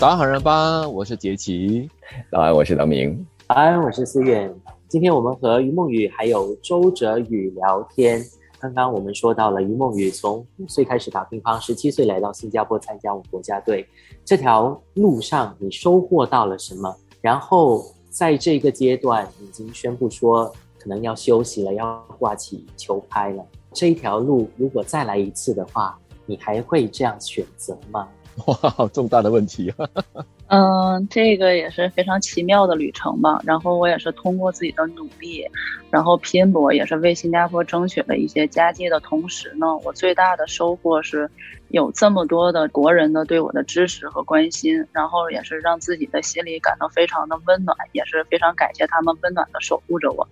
[0.00, 1.86] 早上，好人帮，我是杰奇。
[2.32, 3.22] 早安，我是德明。
[3.46, 4.50] 早安，我是思远。
[4.88, 8.24] 今天我们和于梦雨还有周哲宇聊天。
[8.58, 13.86] 刚刚我们说到了于梦雨从五岁开始打乒乓，十七岁来到新加坡参加我们国家队。
[14.24, 16.96] 这条路上你收获到了什么？
[17.20, 23.44] 然后在这个阶段已经宣布说可能要休息了，要挂起球拍了。
[23.74, 28.08] 这一条路如果再来一次的话，你还会这样选择吗？
[28.46, 29.72] 哇，好 重大的问题！
[30.48, 33.40] 嗯，这个也是非常奇妙的旅程吧。
[33.44, 35.44] 然后我也是通过自己的努力，
[35.90, 41.30] 然后拼搏，也是为新加坡争取了一些佳绩的同时呢，我最大的收获是
[41.68, 50.26] 有这么多的国人的对我的支持和关心，然后也是让自己的心里感到非常的温暖，也是非常感谢他们温暖的守护着我。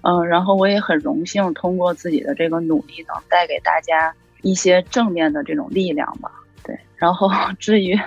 [0.00, 6.30] 嗯，然后我也很荣幸通过自己的这个努力，能带给大家一些正面的这种力量吧。
[6.68, 7.98] 对，然后 至于。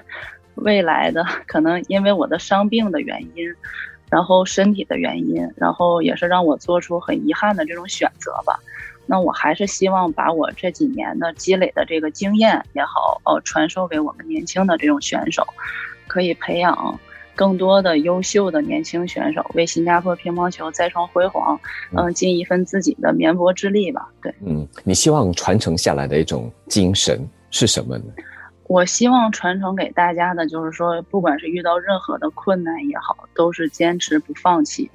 [0.55, 3.55] 未来的可能因为我的伤病的原因，
[4.09, 8.59] 然后身体的原因，然后也是让我做出很遗憾的这种选择吧。
[9.07, 15.43] 那我还是希望把我这几年的积累的这个经验也好，呃，传授给我们年轻的这种选手，
[16.05, 16.99] 可以培养
[17.33, 21.59] 更多的优秀的年轻选手，为新加坡乒乓球再创辉煌，
[21.95, 24.07] 嗯，尽一份自己的绵薄之力吧。
[24.21, 28.03] 对，嗯，你希望传承下来的一种精神是什么呢？
[28.71, 34.89] 我希望传承给大家的，就是说，不管是遇到任何的困难也好，都是坚持不放弃。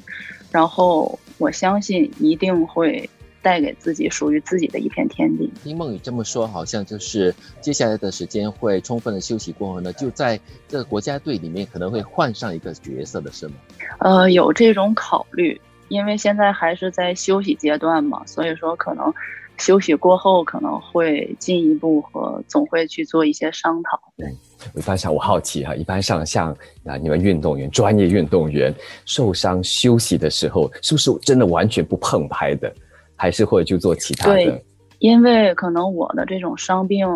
[0.50, 3.10] 然后我相信一定会
[3.42, 5.52] 带给自己属于自己的一片天地。
[5.62, 13.56] 听梦雨这么说，好像就是接下来的时间会充分的休息过后呢，就在这个国家队里面可能会换上一个角色的是吗？
[13.98, 19.12] 呃，有这种考虑，因为现在还是在休息阶段嘛，所以说可能。
[19.58, 24.00] 休息过后可能会进一步和总会去做一些商讨。
[24.16, 24.28] 对，
[24.74, 26.50] 一般上我好奇哈，一般上像
[26.84, 32.72] 啊你们运动员、专业运动员受伤休息的时候，是不是真的完全不碰拍的，
[33.14, 34.34] 还是会去做其他的？
[34.34, 34.64] 对，
[34.98, 37.06] 因为可能我的这种伤病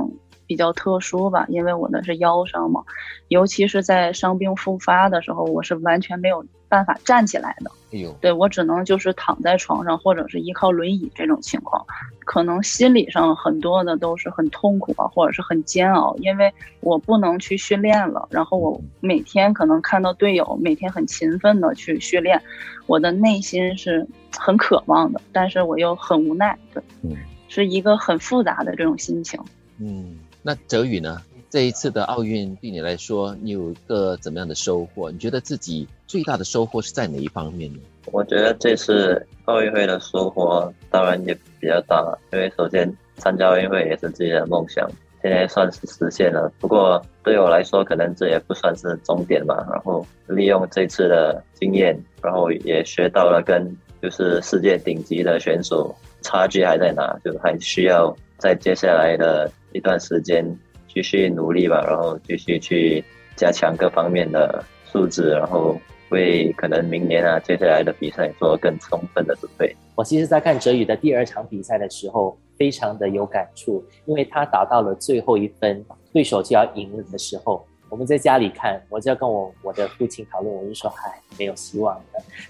[0.47, 2.83] 比较特殊吧，因为我的是腰伤嘛，
[3.29, 6.45] 尤其是在伤病复发的时候，我是完全没有。
[6.71, 11.85] 办法站起来的，哎呦，对我只能就是躺在床上，或者是依靠轮椅这种情况，
[12.31, 22.41] 可能心理上很多的都是很痛苦啊，或者是很煎熬，因为我不能去训练了，然后我每天可能看到队友每天很勤奋的去训练，
[22.87, 24.07] 我的内心是
[24.39, 27.17] 很渴望的，但是我又很无奈，对，嗯，
[27.49, 29.41] 是一个很复杂的这种心情。
[29.79, 31.21] 嗯，那哲宇呢？
[31.51, 35.11] 这一次的奥运对你来说，你有一个怎么样的收获？
[35.11, 37.81] 你觉得自己最大的收获是在哪一方面呢？
[38.13, 44.89] 我觉得这次奥运会的收获当然也比较大，因为首先参加奥运会也是自己的梦想，
[45.23, 46.53] 现在算是实现了。
[46.61, 49.67] 不过对我来说，可能这也不算是终点吧。
[49.73, 60.57] 然后利用这次的经验，然后也学到了跟就是世界顶级的选手差距还在哪，就还需要在接下来的一段时间。
[60.93, 63.05] 继续努力吧，然后继续去
[63.37, 65.79] 加强各方面的素质，然后
[66.11, 69.75] 为可能明年啊接下来的比赛做更充分的准备。
[69.95, 82.03] 我其实，在看哲宇的第二场比赛的时候，非常的有感触，因为他打到了最后一分，对手就要赢了的时候，我们在家里看，我就要跟我我的父亲讨论，我就说，唉，没有希望了。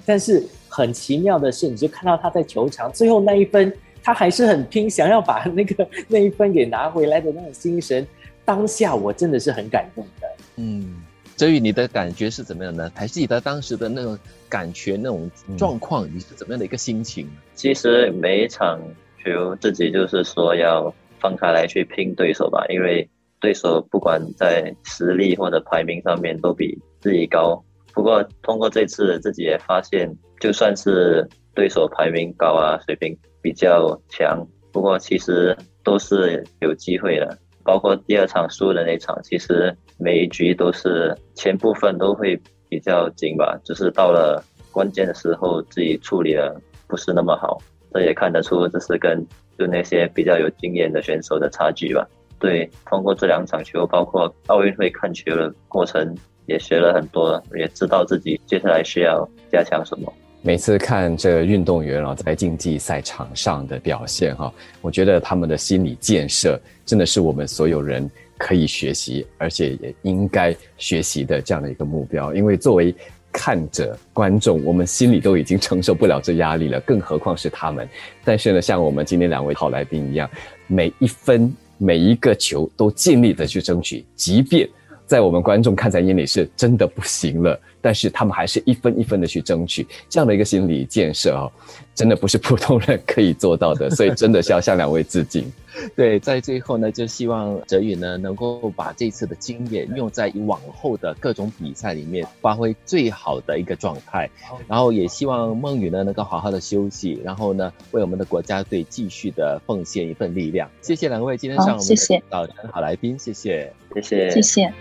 [0.06, 3.72] 但是很奇妙的是，你就看到他在球场最后那一分，
[4.02, 8.06] 他还是很拼，想要把那个那一分给拿回来的那种精神。
[8.50, 10.26] 当下我真的是很感动的。
[10.56, 11.04] 嗯，
[11.36, 12.90] 泽宇，你的感觉是怎么样呢？
[12.96, 14.18] 还记得当时的那种
[14.48, 17.28] 感觉、那种状况，你是怎么样的一个心情？
[17.54, 18.80] 其实每一场
[19.22, 23.08] 球，自己就是说要放开来去拼对手吧，因为
[23.38, 27.62] 对手不管在实力或者排名上面都比自己高。
[27.94, 31.24] 不过通过这次，自己也发现，就算是
[31.54, 37.38] 对手排名高啊，水平比较强，不过其实都是有机会的。
[37.62, 44.42] 包括第二场输的那场，其实每一局都是前部分都会比较紧吧，只是到了
[44.72, 47.58] 关键的时候自己处理的不是那么好，
[47.92, 49.26] 这也看得出这是跟
[49.58, 52.08] 就那些比较有经验的选手的差距吧。
[52.38, 56.16] 对，通过这两场球，包括奥运会看球的过程，
[56.46, 60.10] 也学了很多，也知道自己接下来需要加强什么。
[60.42, 64.50] 每次看这运动员啊在竞技赛场上的表现哈，
[64.80, 72.34] 我觉得他们的心理建设真的是我们所有人可以学习，而且也应该学习的这样的一个目标。
[72.34, 72.94] 因为作为
[73.30, 77.86] 看者观众，我们心里都已经承受不了这压力了，更何况是他们。
[78.24, 80.28] 但是呢，像我们今天两位好来宾一样，
[80.66, 84.66] 每一分每一个球都尽力的去争取，即便。
[85.10, 91.50] 在我们观众看在眼里是真的不行了，但是他们还是一分一分的去争取这样的一个心理建设哦，
[91.96, 95.50] 真的不是普通人可以做到的，所以真的是要向两位致敬。
[95.96, 104.30] 对，在最后呢，就希望哲宇呢能够把这次的经验用在往后的各种比赛里面，发挥最好的一个状态。
[104.68, 110.70] 然后也希望孟宇呢能够好好的休息，然后呢为我们的国家队继续的奉献一份力量。
[110.82, 114.72] 谢谢两位今天上我们的早晨好来宾，谢谢，谢谢，谢谢。